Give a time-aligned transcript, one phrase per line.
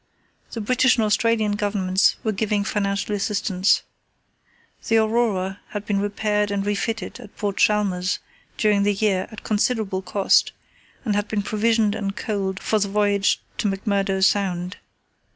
[0.53, 3.83] The British and Australian Governments were giving financial assistance.
[4.87, 8.17] The Aurora had been repaired and refitted at Port Chalmers
[8.57, 10.53] during the year at considerable cost,
[11.05, 14.77] and had been provisioned and coaled for the voyage to McMurdo Sound.